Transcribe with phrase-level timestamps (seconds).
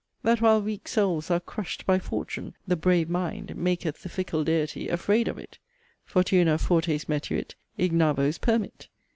[0.23, 4.89] That while weak souls are 'crushed by fortune,' the 'brave mind' maketh the fickle deity
[4.89, 5.59] afraid of it:
[6.05, 8.87] 'Fortuna fortes metuit, ignavos permit.'